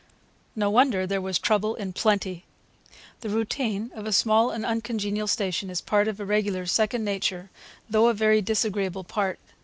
[0.55, 2.43] No wonder there was trouble in plenty.
[3.19, 7.51] The routine of a small and uncongenial station is part of a regular's second nature,
[7.87, 9.37] though a very disagreeable part.